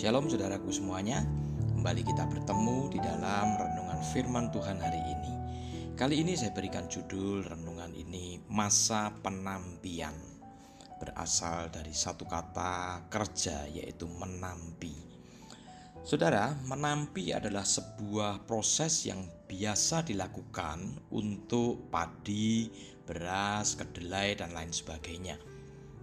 [0.00, 1.20] Shalom saudaraku semuanya.
[1.76, 5.32] Kembali kita bertemu di dalam renungan firman Tuhan hari ini.
[5.92, 10.16] Kali ini saya berikan judul renungan ini Masa Penampian.
[10.96, 14.96] Berasal dari satu kata kerja yaitu menampi.
[16.00, 19.20] Saudara, menampi adalah sebuah proses yang
[19.52, 22.72] biasa dilakukan untuk padi,
[23.04, 25.49] beras, kedelai, dan lain sebagainya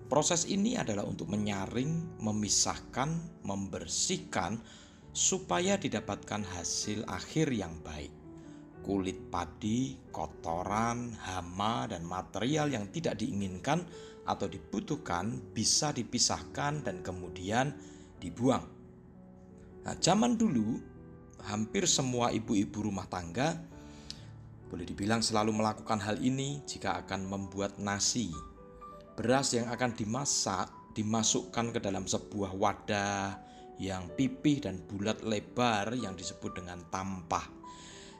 [0.08, 4.56] Proses ini adalah untuk menyaring, memisahkan, membersihkan
[5.12, 8.16] supaya didapatkan hasil akhir yang baik.
[8.88, 13.84] Kulit padi, kotoran, hama, dan material yang tidak diinginkan
[14.24, 17.76] atau dibutuhkan bisa dipisahkan dan kemudian
[18.24, 18.64] dibuang.
[19.84, 20.80] Nah, zaman dulu
[21.44, 23.60] hampir semua ibu-ibu rumah tangga
[24.72, 28.32] boleh dibilang selalu melakukan hal ini jika akan membuat nasi
[29.18, 33.42] Beras yang akan dimasak dimasukkan ke dalam sebuah wadah
[33.82, 37.50] yang pipih dan bulat lebar yang disebut dengan tampah.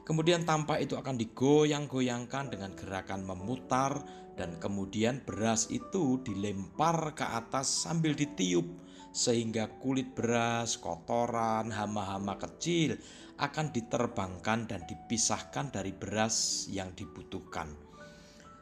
[0.02, 4.02] Kemudian tampah itu akan digoyang-goyangkan dengan gerakan memutar
[4.34, 8.66] dan kemudian beras itu dilempar ke atas sambil ditiup
[9.14, 12.98] sehingga kulit beras, kotoran, hama-hama kecil
[13.38, 17.70] akan diterbangkan dan dipisahkan dari beras yang dibutuhkan.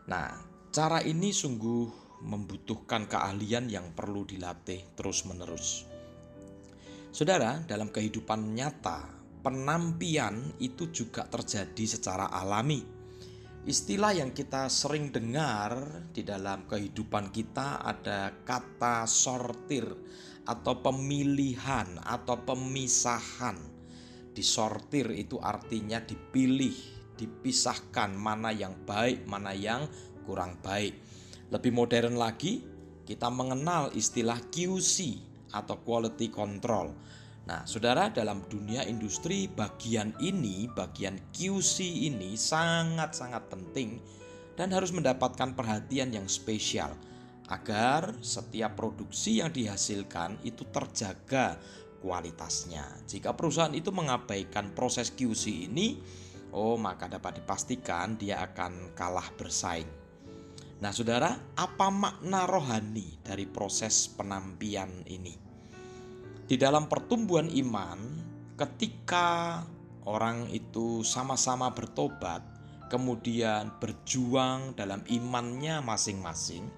[0.08, 0.36] Nah,
[0.68, 5.86] cara ini sungguh membutuhkan keahlian yang perlu dilatih terus-menerus.
[7.14, 9.08] Saudara, dalam kehidupan nyata,
[9.40, 12.82] penampian itu juga terjadi secara alami.
[13.66, 19.86] Istilah yang kita sering dengar di dalam kehidupan kita ada kata sortir
[20.46, 23.58] atau pemilihan atau pemisahan.
[24.30, 26.76] Disortir itu artinya dipilih,
[27.18, 29.86] dipisahkan mana yang baik, mana yang
[30.26, 31.05] kurang baik.
[31.46, 32.66] Lebih modern lagi,
[33.06, 35.22] kita mengenal istilah QC
[35.54, 36.90] atau quality control.
[37.46, 44.02] Nah, saudara, dalam dunia industri, bagian ini, bagian QC ini sangat-sangat penting
[44.58, 46.90] dan harus mendapatkan perhatian yang spesial
[47.46, 51.54] agar setiap produksi yang dihasilkan itu terjaga
[52.02, 52.82] kualitasnya.
[53.06, 56.02] Jika perusahaan itu mengabaikan proses QC ini,
[56.50, 60.05] oh maka dapat dipastikan dia akan kalah bersaing.
[60.76, 65.32] Nah, saudara, apa makna rohani dari proses penampian ini?
[66.44, 67.98] Di dalam pertumbuhan iman,
[68.60, 69.64] ketika
[70.04, 72.44] orang itu sama-sama bertobat,
[72.92, 76.68] kemudian berjuang dalam imannya masing-masing,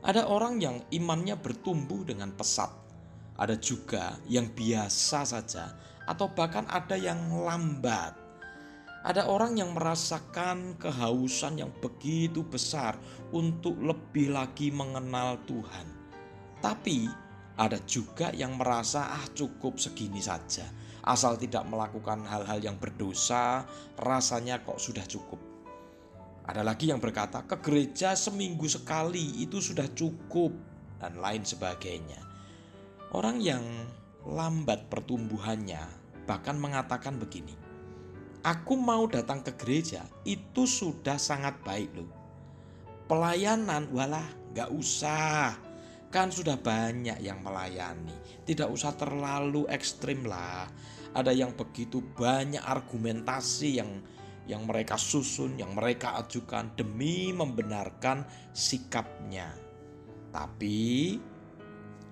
[0.00, 2.72] ada orang yang imannya bertumbuh dengan pesat,
[3.36, 5.76] ada juga yang biasa saja,
[6.08, 8.25] atau bahkan ada yang lambat.
[9.06, 12.98] Ada orang yang merasakan kehausan yang begitu besar
[13.30, 15.86] untuk lebih lagi mengenal Tuhan.
[16.58, 17.06] Tapi
[17.54, 20.66] ada juga yang merasa ah cukup segini saja.
[21.06, 23.62] Asal tidak melakukan hal-hal yang berdosa,
[23.94, 25.38] rasanya kok sudah cukup.
[26.42, 30.50] Ada lagi yang berkata ke gereja seminggu sekali itu sudah cukup
[30.98, 32.18] dan lain sebagainya.
[33.14, 33.62] Orang yang
[34.26, 35.86] lambat pertumbuhannya
[36.26, 37.65] bahkan mengatakan begini,
[38.46, 42.06] aku mau datang ke gereja itu sudah sangat baik loh.
[43.10, 44.22] Pelayanan walah
[44.54, 45.58] gak usah.
[46.14, 48.14] Kan sudah banyak yang melayani.
[48.46, 50.70] Tidak usah terlalu ekstrim lah.
[51.10, 53.90] Ada yang begitu banyak argumentasi yang
[54.46, 58.22] yang mereka susun, yang mereka ajukan demi membenarkan
[58.54, 59.50] sikapnya.
[60.30, 61.18] Tapi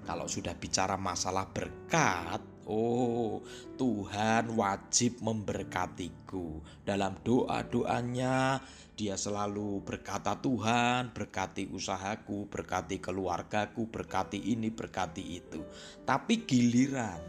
[0.03, 3.45] kalau sudah bicara masalah berkat, Oh,
[3.77, 6.65] Tuhan wajib memberkatiku.
[6.81, 8.65] Dalam doa-doanya,
[8.97, 15.61] dia selalu berkata, "Tuhan, berkati usahaku, berkati keluargaku, berkati ini, berkati itu."
[16.09, 17.21] Tapi giliran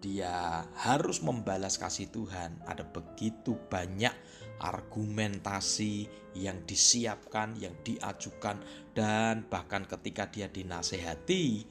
[0.00, 4.12] dia harus membalas kasih Tuhan, ada begitu banyak
[4.60, 8.60] argumentasi yang disiapkan, yang diajukan,
[8.92, 11.64] dan bahkan ketika dia dinasehati,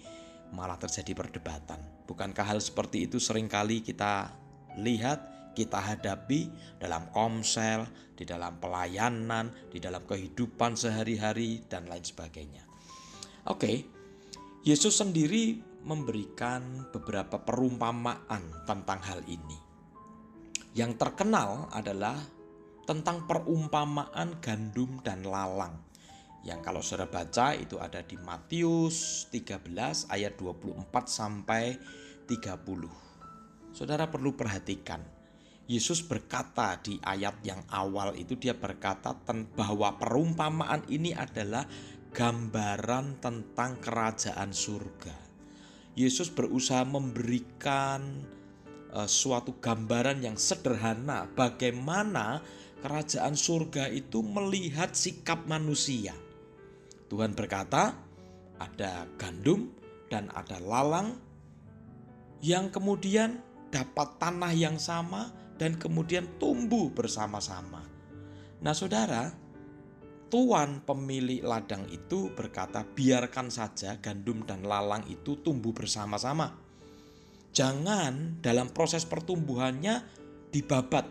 [0.54, 1.99] malah terjadi perdebatan.
[2.10, 4.34] Bukankah hal seperti itu sering kali kita
[4.82, 6.50] lihat, kita hadapi
[6.82, 7.86] dalam komsel,
[8.18, 12.66] di dalam pelayanan, di dalam kehidupan sehari-hari, dan lain sebagainya.
[13.46, 13.86] Oke,
[14.66, 19.58] Yesus sendiri memberikan beberapa perumpamaan tentang hal ini.
[20.74, 22.18] Yang terkenal adalah
[22.90, 25.89] tentang perumpamaan gandum dan lalang
[26.48, 31.76] yang kalau saudara baca itu ada di Matius 13 ayat 24 sampai
[32.30, 33.76] 30.
[33.76, 35.04] Saudara perlu perhatikan.
[35.70, 39.14] Yesus berkata di ayat yang awal itu dia berkata
[39.54, 41.62] bahwa perumpamaan ini adalah
[42.10, 45.14] gambaran tentang kerajaan surga.
[45.94, 48.26] Yesus berusaha memberikan
[48.96, 52.42] uh, suatu gambaran yang sederhana bagaimana
[52.82, 56.16] kerajaan surga itu melihat sikap manusia.
[57.10, 57.98] Tuhan berkata,
[58.62, 59.74] ada gandum
[60.08, 61.18] dan ada lalang
[62.40, 63.42] yang kemudian
[63.74, 67.84] dapat tanah yang sama dan kemudian tumbuh bersama-sama.
[68.60, 69.32] Nah, saudara,
[70.32, 76.56] tuan pemilik ladang itu berkata, "Biarkan saja gandum dan lalang itu tumbuh bersama-sama."
[77.52, 80.06] Jangan dalam proses pertumbuhannya
[80.54, 81.06] dibabat,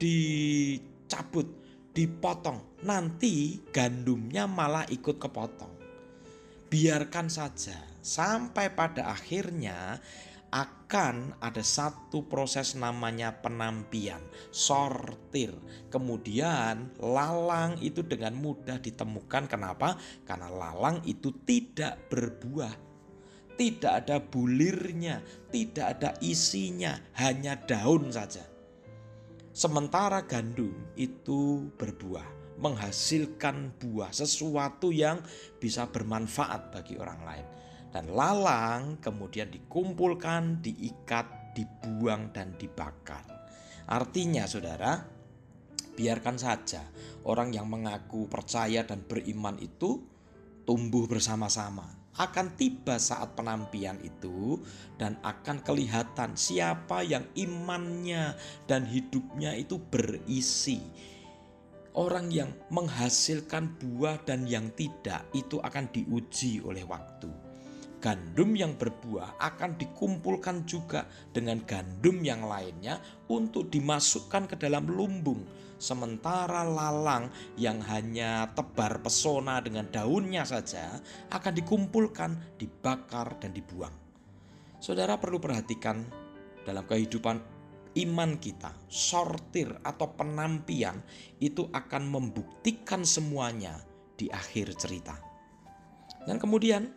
[0.00, 1.63] dicabut,
[1.94, 2.82] dipotong.
[2.84, 5.72] Nanti gandumnya malah ikut kepotong.
[6.68, 10.02] Biarkan saja sampai pada akhirnya
[10.54, 14.22] akan ada satu proses namanya penampian,
[14.54, 15.54] sortir.
[15.90, 19.50] Kemudian lalang itu dengan mudah ditemukan.
[19.50, 19.98] Kenapa?
[20.26, 22.94] Karena lalang itu tidak berbuah
[23.54, 25.22] tidak ada bulirnya,
[25.54, 28.53] tidak ada isinya, hanya daun saja.
[29.54, 35.22] Sementara gandum itu berbuah, menghasilkan buah, sesuatu yang
[35.62, 37.46] bisa bermanfaat bagi orang lain.
[37.94, 43.22] Dan lalang kemudian dikumpulkan, diikat, dibuang, dan dibakar.
[43.86, 44.98] Artinya, saudara,
[45.94, 46.82] biarkan saja
[47.22, 50.02] orang yang mengaku percaya dan beriman itu
[50.66, 54.62] tumbuh bersama-sama akan tiba saat penampian itu
[54.98, 58.38] dan akan kelihatan siapa yang imannya
[58.70, 60.78] dan hidupnya itu berisi.
[61.94, 67.53] Orang yang menghasilkan buah dan yang tidak itu akan diuji oleh waktu.
[68.04, 73.00] Gandum yang berbuah akan dikumpulkan juga dengan gandum yang lainnya
[73.32, 75.40] untuk dimasukkan ke dalam lumbung
[75.84, 77.28] Sementara lalang
[77.58, 80.96] yang hanya tebar pesona dengan daunnya saja
[81.28, 83.92] akan dikumpulkan, dibakar, dan dibuang.
[84.80, 86.06] Saudara perlu perhatikan
[86.64, 87.36] dalam kehidupan
[88.00, 91.04] iman kita, sortir atau penampian
[91.42, 93.76] itu akan membuktikan semuanya
[94.14, 95.20] di akhir cerita.
[96.24, 96.88] Dan kemudian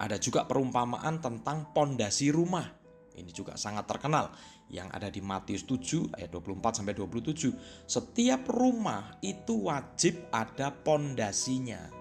[0.00, 2.64] ada juga perumpamaan tentang pondasi rumah.
[3.12, 4.32] Ini juga sangat terkenal
[4.72, 7.84] yang ada di Matius 7 ayat 24 sampai 27.
[7.84, 11.92] Setiap rumah itu wajib ada pondasinya.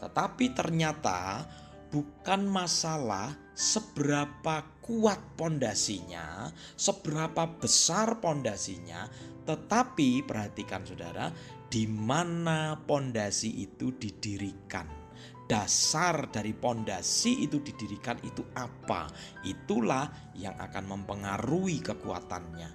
[0.00, 1.44] Tetapi ternyata
[1.92, 6.48] bukan masalah seberapa kuat pondasinya,
[6.80, 9.04] seberapa besar pondasinya,
[9.44, 11.28] tetapi perhatikan Saudara,
[11.68, 15.03] di mana pondasi itu didirikan
[15.44, 19.08] dasar dari pondasi itu didirikan itu apa?
[19.44, 22.70] Itulah yang akan mempengaruhi kekuatannya.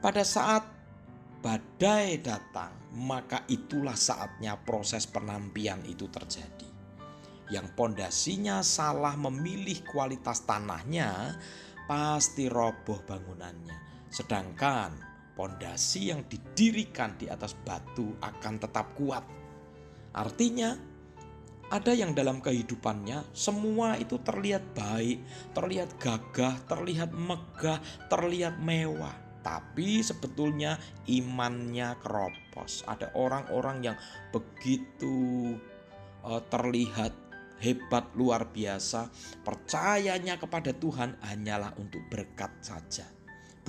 [0.00, 0.64] Pada saat
[1.40, 6.68] badai datang, maka itulah saatnya proses penampian itu terjadi.
[7.50, 11.34] Yang pondasinya salah memilih kualitas tanahnya,
[11.90, 14.06] pasti roboh bangunannya.
[14.06, 14.94] Sedangkan
[15.34, 19.26] pondasi yang didirikan di atas batu akan tetap kuat.
[20.14, 20.89] Artinya,
[21.70, 25.22] ada yang dalam kehidupannya semua itu terlihat baik,
[25.54, 27.78] terlihat gagah, terlihat megah,
[28.10, 29.14] terlihat mewah.
[29.40, 30.76] Tapi sebetulnya
[31.08, 32.84] imannya keropos.
[32.84, 33.96] Ada orang-orang yang
[34.34, 35.54] begitu
[36.26, 37.14] uh, terlihat
[37.62, 39.08] hebat luar biasa,
[39.46, 43.19] percayanya kepada Tuhan hanyalah untuk berkat saja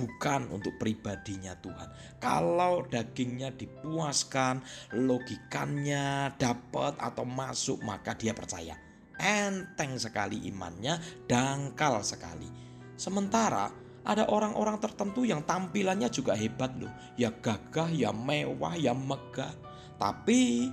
[0.02, 2.18] bukan untuk pribadinya Tuhan.
[2.18, 4.58] Kalau dagingnya dipuaskan,
[4.98, 8.74] logikanya dapat atau masuk, maka dia percaya.
[9.22, 10.98] Enteng sekali imannya,
[11.30, 12.50] dangkal sekali.
[12.98, 13.70] Sementara
[14.02, 16.90] ada orang-orang tertentu yang tampilannya juga hebat loh.
[17.14, 19.54] Ya gagah, ya mewah, ya megah.
[19.94, 20.66] Tapi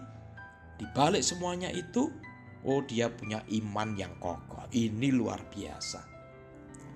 [0.82, 2.10] di balik semuanya itu,
[2.66, 4.66] oh dia punya iman yang kokoh.
[4.74, 6.19] Ini luar biasa.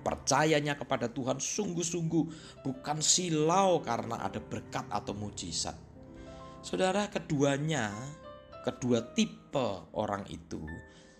[0.04, 2.24] Percayanya kepada Tuhan sungguh-sungguh
[2.60, 5.72] bukan silau karena ada berkat atau mujizat.
[6.60, 7.88] Saudara, keduanya,
[8.68, 10.60] kedua tipe orang itu,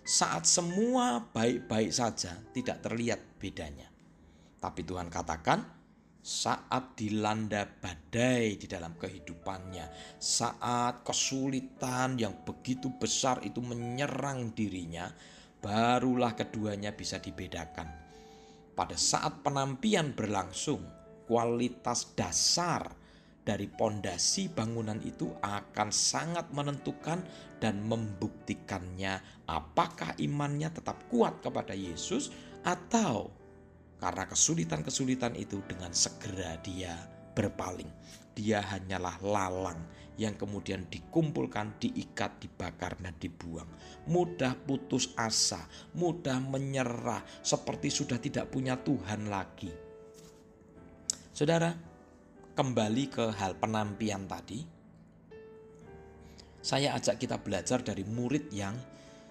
[0.05, 3.89] saat semua baik-baik saja, tidak terlihat bedanya.
[4.61, 5.65] Tapi Tuhan katakan,
[6.21, 15.09] saat dilanda badai di dalam kehidupannya, saat kesulitan yang begitu besar itu menyerang dirinya,
[15.57, 18.04] barulah keduanya bisa dibedakan
[18.75, 20.83] pada saat penampian berlangsung,
[21.25, 22.91] kualitas dasar
[23.45, 27.21] dari pondasi bangunan itu akan sangat menentukan
[27.61, 32.33] dan membuktikannya apakah imannya tetap kuat kepada Yesus
[32.65, 33.29] atau
[34.01, 37.91] karena kesulitan-kesulitan itu dengan segera dia berpaling.
[38.35, 39.79] dia hanyalah lalang
[40.19, 43.67] yang kemudian dikumpulkan, diikat, dibakar, dan dibuang.
[44.11, 45.63] Mudah putus asa,
[45.95, 49.71] mudah menyerah, seperti sudah tidak punya Tuhan lagi.
[51.35, 51.75] Saudara,
[52.55, 54.63] kembali ke hal penampian tadi.
[56.63, 58.73] Saya ajak kita belajar dari murid yang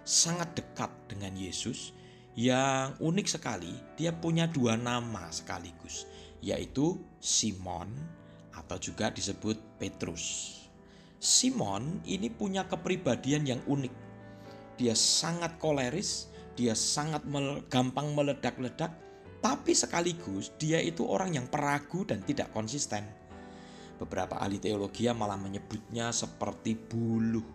[0.05, 1.97] sangat dekat dengan Yesus,
[2.37, 6.05] yang unik sekali, dia punya dua nama sekaligus,
[6.45, 7.89] yaitu Simon
[8.53, 10.53] atau juga disebut Petrus.
[11.17, 13.95] Simon ini punya kepribadian yang unik.
[14.77, 18.93] Dia sangat koleris, dia sangat mel gampang meledak-ledak,
[19.41, 23.09] tapi sekaligus dia itu orang yang peragu dan tidak konsisten.
[23.97, 27.47] Beberapa ahli teologi malah menyebutnya seperti buluh,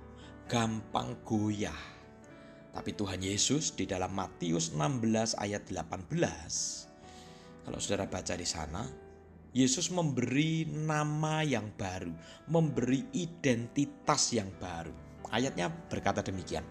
[0.50, 2.02] gampang goyah.
[2.74, 6.89] Tapi Tuhan Yesus di dalam Matius 16 ayat 18,
[7.70, 8.82] kalau saudara baca di sana,
[9.54, 12.10] Yesus memberi nama yang baru,
[12.50, 14.90] memberi identitas yang baru.
[15.30, 16.66] Ayatnya berkata demikian.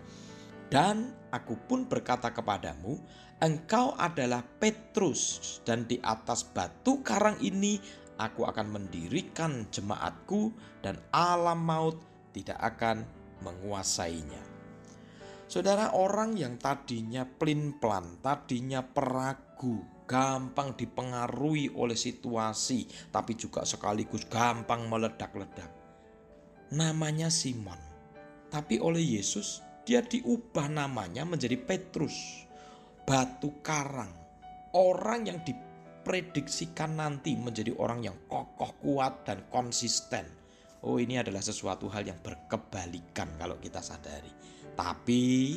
[0.66, 2.98] Dan aku pun berkata kepadamu,
[3.38, 7.78] engkau adalah Petrus dan di atas batu karang ini
[8.18, 10.50] aku akan mendirikan jemaatku
[10.82, 12.02] dan alam maut
[12.34, 13.06] tidak akan
[13.46, 14.42] menguasainya.
[15.46, 24.88] Saudara orang yang tadinya plin-plan, tadinya peragu, gampang dipengaruhi oleh situasi, tapi juga sekaligus gampang
[24.88, 25.68] meledak-ledak.
[26.72, 27.78] Namanya Simon,
[28.48, 32.44] tapi oleh Yesus dia diubah namanya menjadi Petrus,
[33.04, 34.12] batu karang,
[34.72, 40.24] orang yang diprediksikan nanti menjadi orang yang kokoh, kuat, dan konsisten.
[40.84, 44.32] Oh, ini adalah sesuatu hal yang berkebalikan kalau kita sadari,
[44.72, 45.56] tapi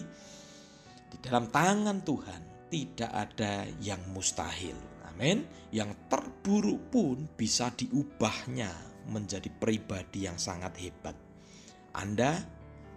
[1.12, 4.74] di dalam tangan Tuhan tidak ada yang mustahil.
[5.12, 5.44] Amin.
[5.76, 8.72] Yang terburuk pun bisa diubahnya
[9.12, 11.14] menjadi pribadi yang sangat hebat.
[11.92, 12.40] Anda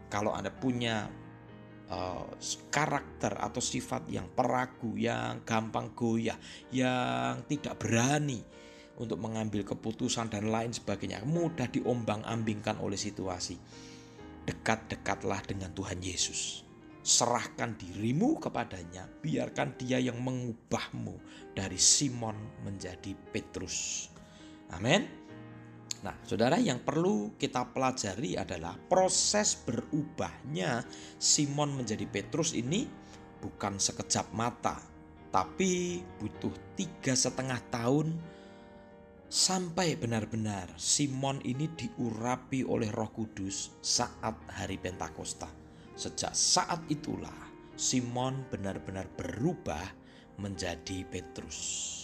[0.07, 1.11] kalau Anda punya
[1.90, 2.31] uh,
[2.71, 6.38] karakter atau sifat yang peragu, yang gampang goyah,
[6.71, 8.38] yang tidak berani
[8.95, 13.59] untuk mengambil keputusan dan lain sebagainya, mudah diombang-ambingkan oleh situasi.
[14.47, 16.63] Dekat-dekatlah dengan Tuhan Yesus
[17.05, 21.21] serahkan dirimu kepadanya, biarkan dia yang mengubahmu
[21.53, 24.09] dari Simon menjadi Petrus.
[24.73, 25.05] Amin.
[26.01, 30.85] Nah, saudara, yang perlu kita pelajari adalah proses berubahnya
[31.21, 32.89] Simon menjadi Petrus ini
[33.41, 34.81] bukan sekejap mata,
[35.29, 38.17] tapi butuh tiga setengah tahun
[39.29, 45.63] sampai benar-benar Simon ini diurapi oleh Roh Kudus saat hari Pentakosta.
[45.95, 49.87] Sejak saat itulah Simon benar-benar berubah
[50.43, 51.95] menjadi Petrus.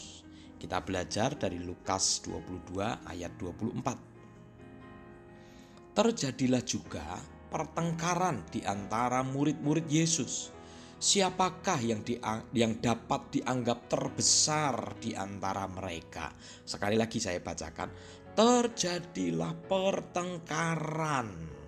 [0.61, 5.90] Kita belajar dari Lukas 22 ayat 24.
[5.90, 7.18] Terjadilah juga
[7.50, 10.54] pertengkaran di antara murid-murid Yesus.
[11.00, 12.14] Siapakah yang di,
[12.54, 16.30] yang dapat dianggap terbesar di antara mereka?
[16.62, 17.88] Sekali lagi saya bacakan,
[18.37, 21.59] terjadilah pertengkaran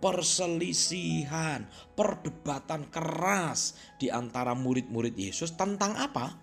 [0.00, 6.34] perselisihan, perdebatan keras di antara murid-murid Yesus tentang apa?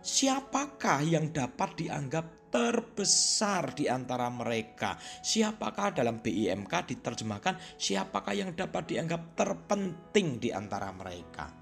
[0.00, 4.96] Siapakah yang dapat dianggap terbesar di antara mereka?
[5.20, 11.52] Siapakah dalam BIMK diterjemahkan siapakah yang dapat dianggap terpenting di antara mereka?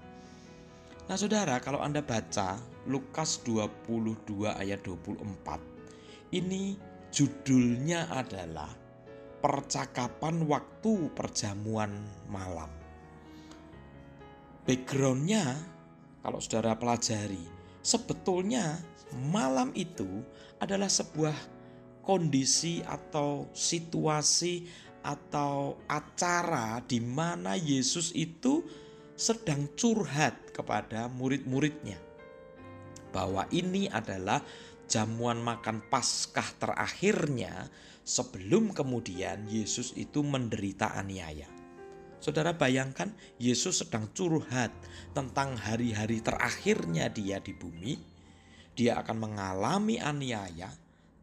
[1.09, 6.77] Nah, Saudara, kalau Anda baca Lukas 22 ayat 24, ini
[7.09, 8.69] judulnya adalah
[9.39, 11.91] percakapan waktu perjamuan
[12.27, 12.69] malam.
[14.67, 15.57] Backgroundnya,
[16.21, 17.41] kalau saudara pelajari,
[17.81, 18.77] sebetulnya
[19.33, 20.21] malam itu
[20.61, 21.33] adalah sebuah
[22.05, 24.67] kondisi atau situasi
[25.01, 28.61] atau acara di mana Yesus itu
[29.15, 31.99] sedang curhat kepada murid-muridnya
[33.09, 34.43] bahwa ini adalah
[34.89, 37.69] jamuan makan Paskah terakhirnya
[38.01, 41.45] sebelum kemudian Yesus itu menderita aniaya.
[42.19, 44.73] Saudara bayangkan Yesus sedang curhat
[45.15, 47.95] tentang hari-hari terakhirnya dia di bumi.
[48.75, 50.67] Dia akan mengalami aniaya.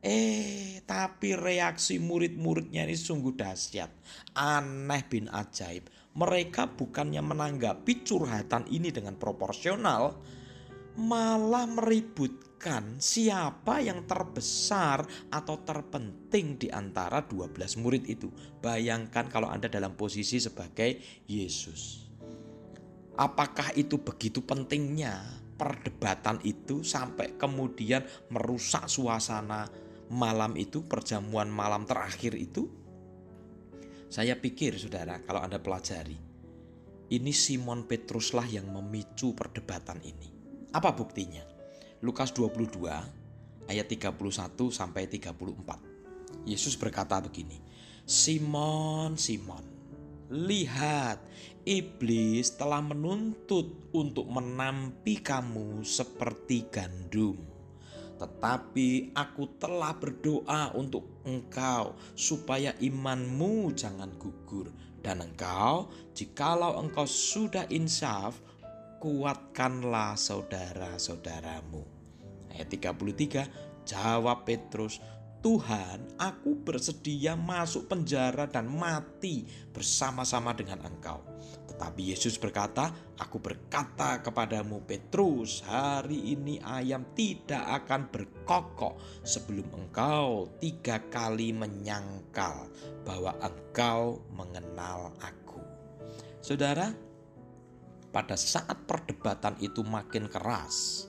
[0.00, 3.90] Eh, tapi reaksi murid-muridnya ini sungguh dahsyat.
[4.38, 5.90] Aneh bin ajaib.
[6.16, 10.16] Mereka bukannya menanggapi curhatan ini dengan proporsional,
[10.96, 12.46] malah meributkan
[12.99, 18.28] siapa yang terbesar atau terpenting di antara 12 murid itu.
[18.58, 20.99] Bayangkan kalau Anda dalam posisi sebagai
[21.30, 22.06] Yesus.
[23.16, 25.25] Apakah itu begitu pentingnya
[25.56, 29.70] perdebatan itu sampai kemudian merusak suasana,
[30.12, 32.68] malam itu, perjamuan malam terakhir itu,
[34.12, 36.14] saya pikir saudara kalau Anda pelajari,
[37.11, 40.28] ini Simon Petruslah yang memicu perdebatan ini.
[40.76, 41.55] Apa buktinya?
[42.06, 42.86] Lukas 22
[43.66, 44.14] ayat 31
[44.70, 46.46] sampai 34.
[46.46, 47.58] Yesus berkata begini,
[48.06, 49.66] Simon, Simon,
[50.30, 51.18] lihat
[51.66, 57.58] iblis telah menuntut untuk menampi kamu seperti gandum
[58.16, 64.72] tetapi aku telah berdoa untuk engkau supaya imanmu jangan gugur
[65.04, 68.40] dan engkau jikalau engkau sudah insaf
[68.96, 71.96] kuatkanlah saudara-saudaramu.
[72.56, 74.96] Ayat 33 jawab Petrus
[75.44, 81.22] Tuhan, aku bersedia masuk penjara dan mati bersama-sama dengan engkau.
[81.70, 90.50] Tetapi Yesus berkata, Aku berkata kepadamu Petrus, hari ini ayam tidak akan berkokok sebelum engkau
[90.58, 92.66] tiga kali menyangkal
[93.06, 95.62] bahwa engkau mengenal aku.
[96.42, 96.90] Saudara,
[98.10, 101.06] pada saat perdebatan itu makin keras,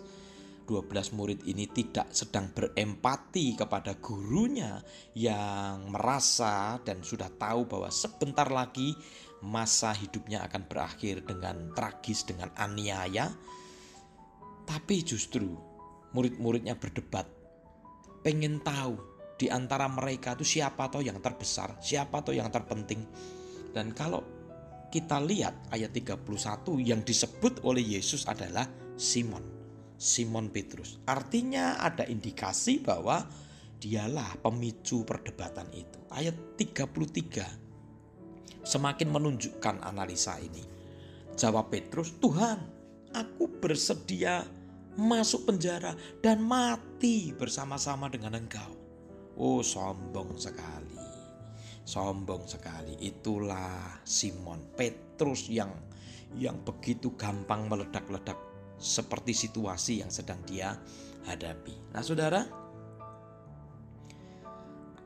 [0.67, 4.83] 12 murid ini tidak sedang berempati kepada gurunya
[5.15, 8.91] yang merasa dan sudah tahu bahwa sebentar lagi
[9.47, 13.31] masa hidupnya akan berakhir dengan tragis, dengan aniaya.
[14.67, 15.47] Tapi justru
[16.11, 17.23] murid-muridnya berdebat,
[18.19, 18.99] pengen tahu
[19.39, 23.07] di antara mereka itu siapa atau yang terbesar, siapa atau yang terpenting.
[23.71, 24.19] Dan kalau
[24.91, 26.27] kita lihat ayat 31
[26.83, 28.67] yang disebut oleh Yesus adalah
[28.99, 29.56] Simon.
[29.97, 31.01] Simon Petrus.
[31.09, 33.25] Artinya ada indikasi bahwa
[33.77, 35.99] dialah pemicu perdebatan itu.
[36.13, 40.65] Ayat 33 semakin menunjukkan analisa ini.
[41.37, 42.57] Jawab Petrus, "Tuhan,
[43.13, 44.45] aku bersedia
[44.97, 48.73] masuk penjara dan mati bersama-sama dengan Engkau."
[49.37, 50.97] Oh, sombong sekali.
[51.85, 52.97] Sombong sekali.
[53.05, 55.69] Itulah Simon Petrus yang
[56.35, 58.35] yang begitu gampang meledak-ledak
[58.77, 60.77] seperti situasi yang sedang dia
[61.25, 61.93] hadapi.
[61.93, 62.45] Nah, saudara,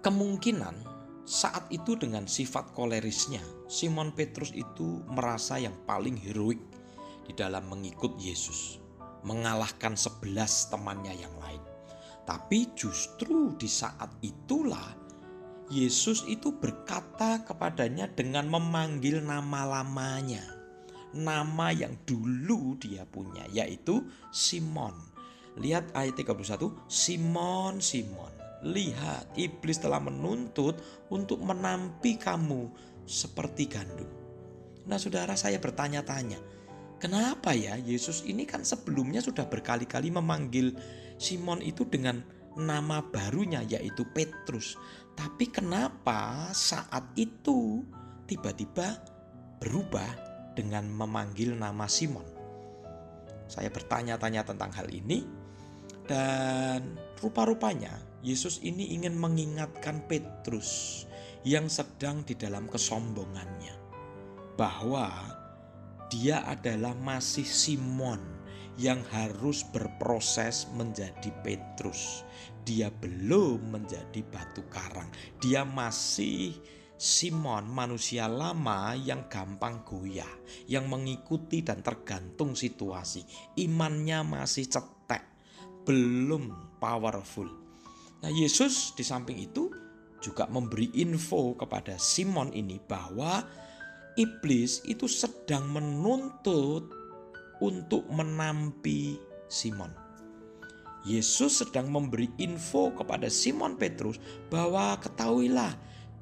[0.04, 0.76] kemungkinan
[1.24, 3.41] saat itu dengan sifat kolerisnya,
[3.72, 6.60] Simon Petrus itu merasa yang paling heroik
[7.24, 8.84] di dalam mengikut Yesus,
[9.24, 11.63] mengalahkan sebelas temannya yang lain.
[12.28, 15.00] Tapi justru di saat itulah
[15.72, 20.61] Yesus itu berkata kepadanya dengan memanggil nama lamanya
[21.15, 24.95] nama yang dulu dia punya yaitu Simon.
[25.60, 28.32] Lihat ayat 31, Simon, Simon.
[28.62, 30.80] Lihat, iblis telah menuntut
[31.12, 32.71] untuk menampi kamu
[33.04, 34.08] seperti gandum.
[34.88, 36.39] Nah, saudara, saya bertanya-tanya,
[37.02, 40.78] kenapa ya Yesus ini kan sebelumnya sudah berkali-kali memanggil
[41.19, 42.24] Simon itu dengan
[42.56, 44.80] nama barunya, yaitu Petrus.
[45.17, 47.84] Tapi kenapa saat itu
[48.30, 49.04] tiba-tiba
[49.60, 52.26] berubah dengan memanggil nama Simon.
[53.48, 55.28] Saya bertanya-tanya tentang hal ini
[56.08, 61.04] dan rupa-rupanya Yesus ini ingin mengingatkan Petrus
[61.42, 63.76] yang sedang di dalam kesombongannya
[64.56, 65.10] bahwa
[66.12, 68.22] dia adalah masih Simon
[68.78, 72.24] yang harus berproses menjadi Petrus.
[72.62, 75.10] Dia belum menjadi batu karang.
[75.42, 76.56] Dia masih
[77.02, 80.30] Simon manusia lama yang gampang goyah,
[80.70, 83.26] yang mengikuti dan tergantung situasi.
[83.58, 85.26] Imannya masih cetek,
[85.82, 87.50] belum powerful.
[88.22, 89.74] Nah, Yesus di samping itu
[90.22, 93.50] juga memberi info kepada Simon ini bahwa
[94.14, 96.86] iblis itu sedang menuntut
[97.66, 99.18] untuk menampi
[99.50, 99.90] Simon.
[101.02, 104.22] Yesus sedang memberi info kepada Simon Petrus
[104.54, 105.74] bahwa ketahuilah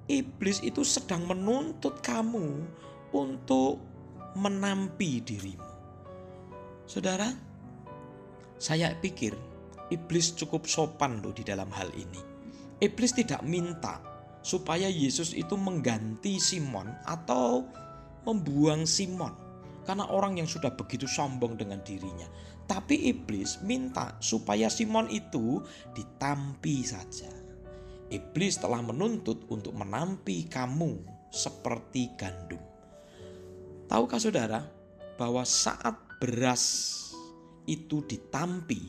[0.10, 2.66] iblis itu sedang menuntut kamu
[3.14, 3.78] untuk
[4.34, 5.70] menampi dirimu.
[6.90, 7.30] Saudara,
[8.58, 9.38] saya pikir
[9.94, 12.18] iblis cukup sopan loh di dalam hal ini.
[12.82, 14.02] Iblis tidak minta
[14.42, 17.70] supaya Yesus itu mengganti Simon atau
[18.26, 19.32] membuang Simon
[19.86, 22.26] karena orang yang sudah begitu sombong dengan dirinya.
[22.70, 25.62] Tapi iblis minta supaya Simon itu
[25.94, 27.39] ditampi saja.
[28.10, 32.62] Iblis telah menuntut untuk menampi kamu seperti gandum.
[33.86, 34.62] Tahukah saudara
[35.18, 36.98] bahwa saat beras
[37.70, 38.82] itu ditampi,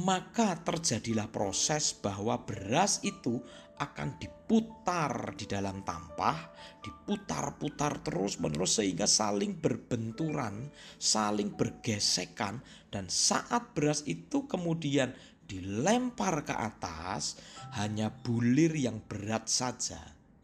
[0.00, 3.40] maka terjadilah proses bahwa beras itu
[3.78, 6.50] akan diputar di dalam tampah,
[6.82, 12.58] diputar-putar terus-menerus sehingga saling berbenturan, saling bergesekan
[12.90, 15.14] dan saat beras itu kemudian
[15.48, 17.40] dilempar ke atas,
[17.80, 19.98] hanya bulir yang berat saja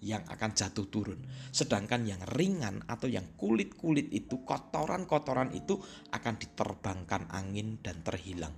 [0.04, 1.20] yang akan jatuh turun.
[1.52, 5.80] Sedangkan yang ringan atau yang kulit-kulit itu, kotoran-kotoran itu
[6.12, 8.52] akan diterbangkan angin dan terhilang.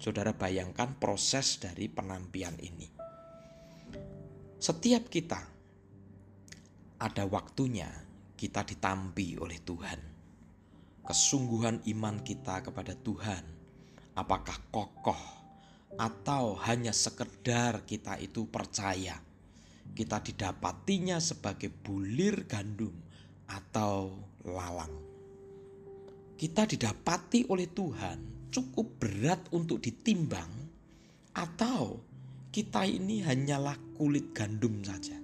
[0.00, 2.88] Saudara bayangkan proses dari penampian ini.
[4.56, 5.40] Setiap kita
[7.00, 7.88] ada waktunya
[8.36, 10.00] kita ditampi oleh Tuhan.
[11.04, 13.59] Kesungguhan iman kita kepada Tuhan,
[14.20, 15.22] apakah kokoh
[15.96, 19.18] atau hanya sekedar kita itu percaya
[19.94, 22.94] kita didapatinya sebagai bulir gandum
[23.50, 24.94] atau lalang.
[26.40, 30.48] Kita didapati oleh Tuhan cukup berat untuk ditimbang
[31.36, 32.00] atau
[32.50, 35.19] kita ini hanyalah kulit gandum saja.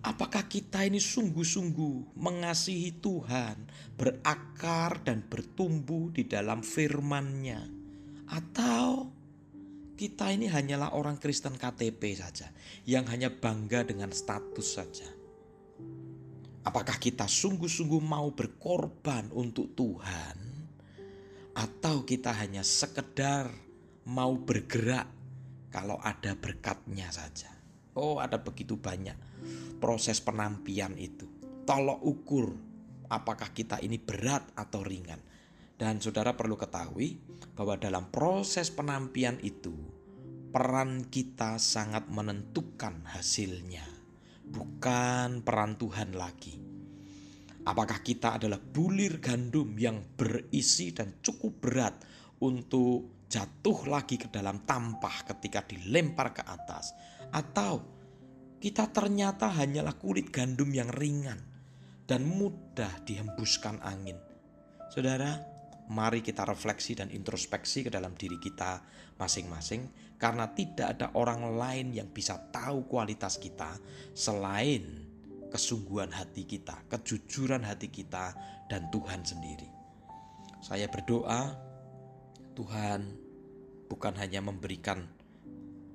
[0.00, 3.68] Apakah kita ini sungguh-sungguh mengasihi Tuhan,
[4.00, 7.60] berakar dan bertumbuh di dalam firman-Nya?
[8.32, 9.12] Atau
[10.00, 12.48] kita ini hanyalah orang Kristen KTP saja,
[12.88, 15.04] yang hanya bangga dengan status saja?
[16.64, 20.36] Apakah kita sungguh-sungguh mau berkorban untuk Tuhan?
[21.52, 23.52] Atau kita hanya sekedar
[24.08, 25.12] mau bergerak
[25.68, 27.59] kalau ada berkatnya saja?
[27.94, 29.30] Oh ada begitu banyak
[29.80, 31.26] proses penampian itu.
[31.64, 32.46] Tolok ukur
[33.10, 35.18] apakah kita ini berat atau ringan.
[35.80, 37.16] Dan saudara perlu ketahui
[37.56, 39.72] bahwa dalam proses penampian itu
[40.52, 43.88] peran kita sangat menentukan hasilnya,
[44.44, 46.60] bukan peran Tuhan lagi.
[47.64, 51.96] Apakah kita adalah bulir gandum yang berisi dan cukup berat
[52.44, 56.92] untuk jatuh lagi ke dalam tampah ketika dilempar ke atas,
[57.30, 57.82] atau
[58.60, 61.40] kita ternyata hanyalah kulit gandum yang ringan
[62.04, 64.18] dan mudah dihembuskan angin.
[64.90, 65.38] Saudara,
[65.88, 68.82] mari kita refleksi dan introspeksi ke dalam diri kita
[69.16, 69.88] masing-masing
[70.20, 73.78] karena tidak ada orang lain yang bisa tahu kualitas kita
[74.12, 75.06] selain
[75.48, 78.36] kesungguhan hati kita, kejujuran hati kita
[78.70, 79.66] dan Tuhan sendiri.
[80.60, 81.56] Saya berdoa
[82.54, 83.00] Tuhan
[83.88, 85.08] bukan hanya memberikan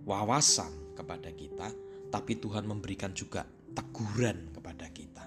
[0.04, 1.70] wawasan kepada kita,
[2.10, 3.44] tapi Tuhan memberikan juga
[3.76, 5.24] teguran kepada kita.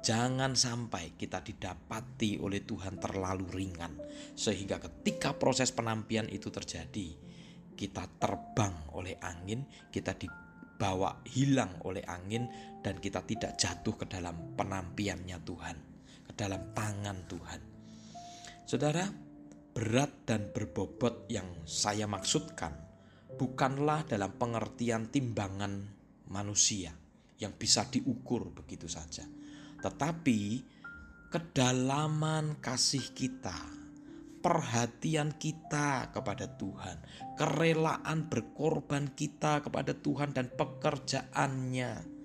[0.00, 4.00] Jangan sampai kita didapati oleh Tuhan terlalu ringan,
[4.32, 7.12] sehingga ketika proses penampian itu terjadi,
[7.76, 12.48] kita terbang oleh angin, kita dibawa hilang oleh angin,
[12.80, 15.76] dan kita tidak jatuh ke dalam penampiannya Tuhan,
[16.24, 17.60] ke dalam tangan Tuhan.
[18.64, 19.04] Saudara,
[19.76, 22.89] berat dan berbobot yang saya maksudkan
[23.40, 25.88] bukanlah dalam pengertian timbangan
[26.28, 26.92] manusia
[27.40, 29.24] yang bisa diukur begitu saja.
[29.80, 30.40] Tetapi
[31.32, 33.56] kedalaman kasih kita,
[34.44, 37.00] perhatian kita kepada Tuhan,
[37.40, 42.20] kerelaan berkorban kita kepada Tuhan dan pekerjaannya.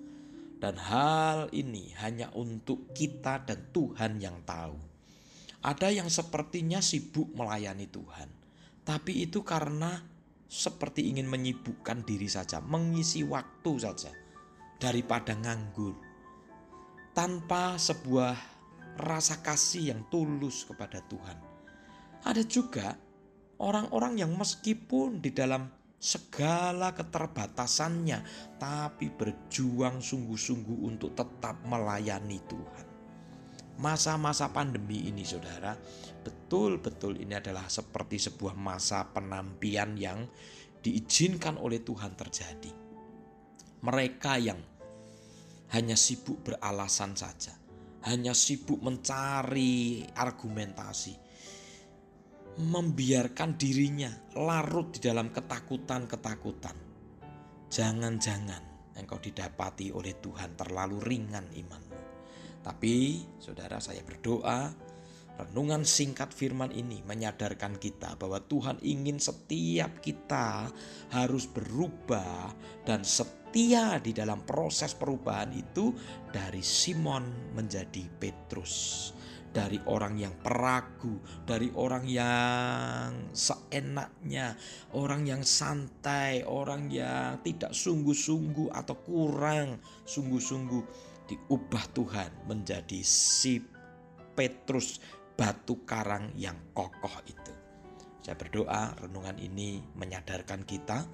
[0.60, 4.76] Dan hal ini hanya untuk kita dan Tuhan yang tahu.
[5.64, 8.28] Ada yang sepertinya sibuk melayani Tuhan,
[8.84, 10.15] tapi itu karena
[10.46, 14.14] seperti ingin menyibukkan diri saja, mengisi waktu saja
[14.78, 15.94] daripada nganggur
[17.12, 18.36] tanpa sebuah
[19.02, 21.38] rasa kasih yang tulus kepada Tuhan.
[22.22, 22.96] Ada juga
[23.58, 28.18] orang-orang yang meskipun di dalam segala keterbatasannya,
[28.60, 32.85] tapi berjuang sungguh-sungguh untuk tetap melayani Tuhan
[33.76, 35.76] masa-masa pandemi ini saudara
[36.24, 40.26] betul-betul ini adalah seperti sebuah masa penampian yang
[40.82, 42.72] diizinkan oleh Tuhan terjadi.
[43.86, 44.58] Mereka yang
[45.70, 47.54] hanya sibuk beralasan saja,
[48.10, 51.14] hanya sibuk mencari argumentasi,
[52.58, 56.74] membiarkan dirinya larut di dalam ketakutan-ketakutan.
[57.70, 61.85] Jangan-jangan engkau didapati oleh Tuhan terlalu ringan imanmu
[62.66, 64.74] tapi saudara saya berdoa
[65.38, 70.66] renungan singkat firman ini menyadarkan kita bahwa Tuhan ingin setiap kita
[71.14, 72.50] harus berubah
[72.82, 75.94] dan setia di dalam proses perubahan itu
[76.34, 79.14] dari Simon menjadi Petrus.
[79.56, 81.16] Dari orang yang peragu,
[81.48, 84.52] dari orang yang seenaknya,
[84.92, 93.58] orang yang santai, orang yang tidak sungguh-sungguh atau kurang sungguh-sungguh diubah Tuhan menjadi si
[94.36, 95.02] Petrus
[95.36, 97.52] batu karang yang kokoh itu.
[98.24, 101.06] Saya berdoa renungan ini menyadarkan kita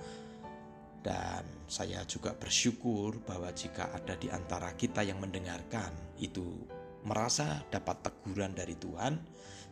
[1.03, 5.90] dan saya juga bersyukur bahwa jika ada di antara kita yang mendengarkan
[6.22, 6.62] itu
[7.03, 9.18] merasa dapat teguran dari Tuhan,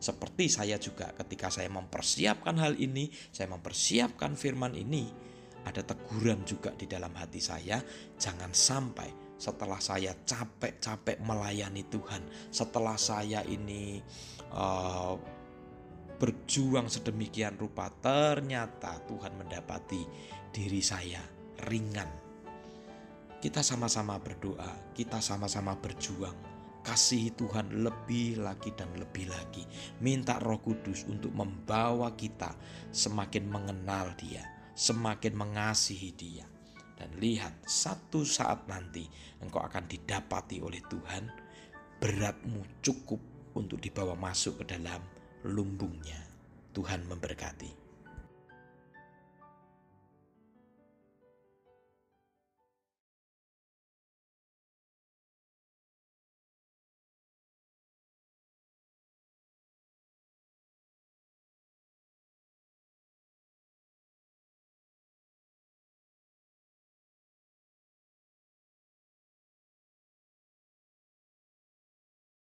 [0.03, 5.07] seperti saya juga ketika saya mempersiapkan hal ini, saya mempersiapkan firman ini,
[5.63, 7.79] ada teguran juga di dalam hati saya,
[8.19, 12.21] jangan sampai setelah saya capek-capek melayani Tuhan,
[12.53, 14.05] setelah saya ini
[14.53, 15.17] uh,
[16.21, 20.05] berjuang sedemikian rupa, ternyata Tuhan mendapati
[20.53, 21.25] diri saya
[21.65, 22.29] ringan.
[23.41, 26.51] Kita sama-sama berdoa, kita sama-sama berjuang
[26.81, 29.69] Kasih Tuhan lebih lagi dan lebih lagi.
[30.01, 32.57] Minta Roh Kudus untuk membawa kita
[32.89, 34.41] semakin mengenal Dia,
[34.73, 36.60] semakin mengasihi Dia.
[37.01, 39.09] Dan lihat, satu saat nanti
[39.41, 41.33] engkau akan didapati oleh Tuhan,
[41.97, 43.21] beratmu cukup
[43.57, 45.01] untuk dibawa masuk ke dalam
[45.49, 46.21] lumbungnya.
[46.77, 47.90] Tuhan memberkati.